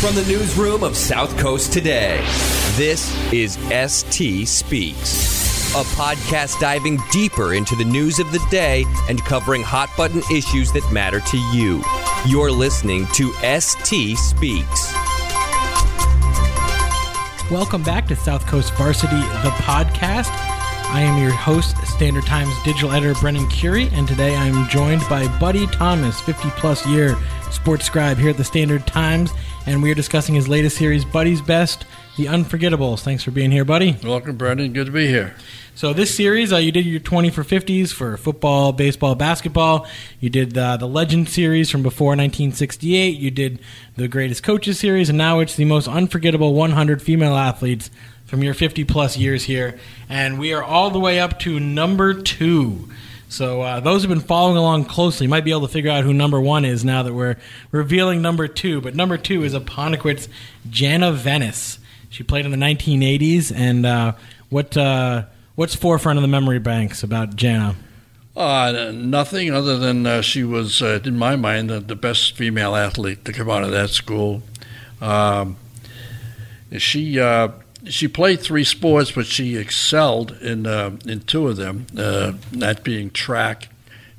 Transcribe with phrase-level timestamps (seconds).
[0.00, 2.16] From the newsroom of South Coast Today,
[2.76, 9.22] this is ST Speaks, a podcast diving deeper into the news of the day and
[9.26, 11.84] covering hot button issues that matter to you.
[12.26, 14.94] You're listening to ST Speaks.
[17.50, 20.59] Welcome back to South Coast Varsity, the podcast.
[20.92, 25.28] I am your host, Standard Times digital editor Brennan Curie, and today I'm joined by
[25.38, 27.16] Buddy Thomas, 50 plus year
[27.52, 29.30] sports scribe here at the Standard Times,
[29.66, 33.02] and we are discussing his latest series, Buddy's Best, The Unforgettables.
[33.02, 33.96] Thanks for being here, Buddy.
[34.02, 34.72] Welcome, Brendan.
[34.72, 35.36] Good to be here.
[35.76, 39.86] So this series, uh, you did your 20 for 50s for football, baseball, basketball.
[40.18, 43.16] You did uh, the Legend series from before 1968.
[43.16, 43.60] You did
[43.94, 47.90] the Greatest Coaches series, and now it's the most unforgettable 100 female athletes
[48.30, 49.76] from your 50 plus years here.
[50.08, 52.88] And we are all the way up to number two.
[53.28, 56.04] So uh, those who have been following along closely might be able to figure out
[56.04, 57.36] who number one is now that we're
[57.72, 58.80] revealing number two.
[58.80, 60.28] But number two is Apponequet's
[60.70, 61.80] Jana Venice.
[62.08, 64.12] She played in the 1980s, and uh,
[64.48, 65.24] what uh,
[65.56, 67.74] what's forefront of the memory banks about Jana?
[68.36, 73.24] Uh, nothing other than uh, she was, uh, in my mind, the best female athlete
[73.24, 74.42] to come out of that school.
[75.00, 75.56] Um,
[76.78, 77.48] she uh,
[77.86, 82.84] she played three sports, but she excelled in uh, in two of them, uh, that
[82.84, 83.68] being track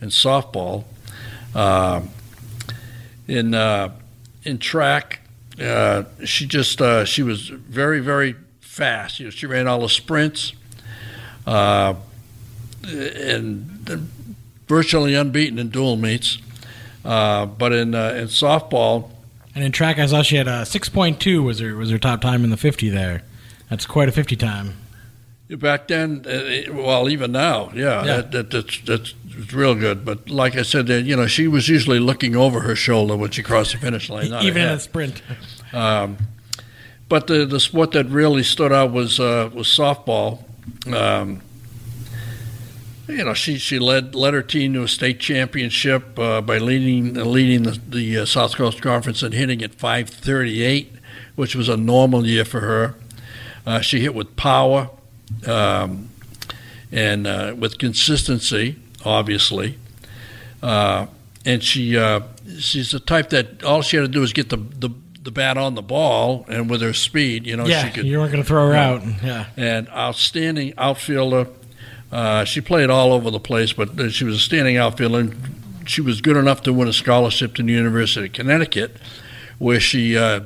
[0.00, 0.84] and softball.
[1.54, 2.02] Uh,
[3.28, 3.92] in uh,
[4.44, 5.20] in track,
[5.60, 9.20] uh, she just uh, she was very very fast.
[9.20, 10.52] You know, she ran all the sprints,
[11.46, 12.10] and
[14.68, 16.38] virtually unbeaten in dual meets.
[17.02, 19.10] but in in softball.
[19.52, 22.44] And in track, I saw she had a 6.2 was her was her top time
[22.44, 23.24] in the 50 there.
[23.70, 24.74] That's quite a 50 time.
[25.48, 28.16] Back then, uh, well, even now, yeah, yeah.
[28.16, 29.14] That, that, that's, that's
[29.52, 30.04] real good.
[30.04, 33.30] But like I said, uh, you know, she was usually looking over her shoulder when
[33.30, 34.32] she crossed the finish line.
[34.44, 35.22] even in a sprint.
[35.72, 36.18] Um,
[37.08, 40.44] but the the sport that really stood out was uh, was softball.
[40.92, 41.42] Um,
[43.08, 47.14] you know, she, she led led her team to a state championship uh, by leading
[47.14, 50.92] leading the, the uh, South Coast Conference and hitting at 538,
[51.34, 52.94] which was a normal year for her.
[53.66, 54.90] Uh, she hit with power
[55.46, 56.08] um,
[56.90, 59.78] and uh, with consistency, obviously.
[60.62, 61.06] Uh,
[61.44, 62.20] and she uh,
[62.58, 64.90] she's the type that all she had to do was get the, the
[65.22, 68.06] the bat on the ball, and with her speed, you know, yeah, she could.
[68.06, 69.02] You weren't going to throw her out.
[69.22, 69.46] Yeah.
[69.56, 71.48] And outstanding outfielder.
[72.10, 75.32] Uh, she played all over the place, but she was a standing outfielder.
[75.86, 78.96] She was good enough to win a scholarship to the University of Connecticut,
[79.58, 80.40] where she uh,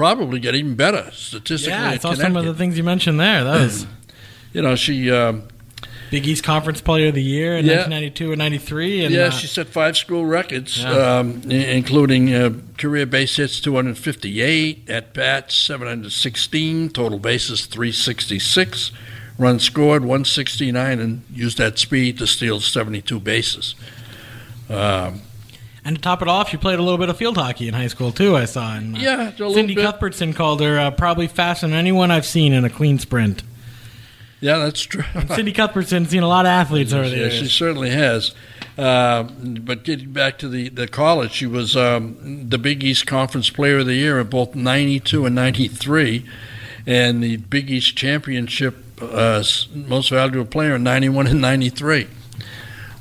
[0.00, 1.78] probably get even better statistically.
[1.78, 3.44] Yeah, I saw some of the things you mentioned there.
[3.44, 3.86] That was,
[4.54, 5.10] you know, she.
[5.10, 5.44] Um,
[6.10, 7.86] Big East Conference Player of the Year in yeah.
[7.86, 9.04] 1992 and 93.
[9.04, 11.18] And, yeah, uh, she set five school records, yeah.
[11.18, 18.90] um, including uh, career base hits 258, at bats 716, total bases 366,
[19.38, 23.76] runs scored 169, and used that speed to steal 72 bases.
[24.68, 25.20] Um,
[25.84, 27.86] and to top it off, you played a little bit of field hockey in high
[27.86, 28.36] school too.
[28.36, 28.74] I saw.
[28.74, 29.84] And, uh, yeah, Cindy bit.
[29.84, 33.42] Cuthbertson called her uh, probably faster than anyone I've seen in a clean sprint.
[34.40, 35.04] Yeah, that's true.
[35.34, 37.28] Cindy Cuthbertson's seen a lot of athletes over there.
[37.28, 38.34] Yeah, she certainly has.
[38.78, 43.50] Uh, but getting back to the, the college, she was um, the Big East Conference
[43.50, 46.24] Player of the Year in both 92 and 93,
[46.86, 49.42] and the Big East Championship uh,
[49.74, 52.06] Most Valuable Player in 91 and 93.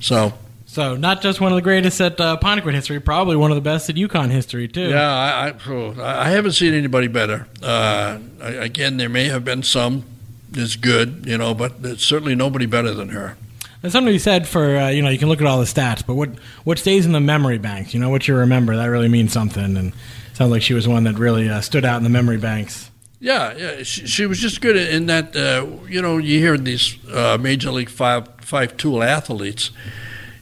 [0.02, 0.34] So
[0.69, 3.62] so not just one of the greatest at uh, Apponequet history, probably one of the
[3.62, 4.90] best at UConn history too.
[4.90, 7.47] Yeah, I, I, I haven't seen anybody better.
[7.59, 10.03] Uh, again, there may have been some
[10.53, 13.35] is good, you know, but there's certainly nobody better than her.
[13.81, 16.06] There's something be said for uh, you know you can look at all the stats,
[16.06, 16.30] but what
[16.66, 17.96] what stays in the memory banks?
[17.96, 19.91] You know what you remember that really means something, and
[20.34, 22.91] sounds like she was one that really uh, stood out in the memory banks.
[23.19, 25.36] Yeah, yeah, she, she was just good in that.
[25.36, 29.72] Uh, you know, you hear these uh, major league five five tool athletes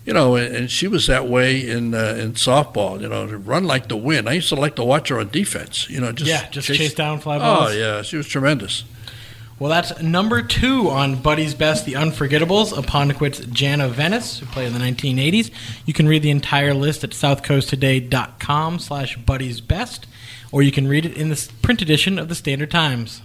[0.07, 3.00] you know, and she was that way in uh, in softball.
[3.01, 4.29] You know, to run like the wind.
[4.29, 5.90] I used to like to watch her on defense.
[5.90, 7.71] You know, just yeah, just chase, chase down fly balls.
[7.71, 8.86] Oh yeah, she was tremendous.
[9.59, 14.74] Well, that's number two on Buddy's Best, The Unforgettables, Apponequet's Jana Venice, who played in
[14.74, 15.50] the 1980s.
[15.83, 20.06] You can read the entire list at southcoasttoday.com slash Buddy's Best,
[20.51, 23.21] or you can read it in the print edition of the Standard Times.